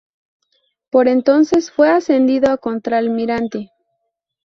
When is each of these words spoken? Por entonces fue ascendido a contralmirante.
Por 0.89 1.07
entonces 1.07 1.69
fue 1.69 1.91
ascendido 1.91 2.49
a 2.51 2.57
contralmirante. 2.57 3.69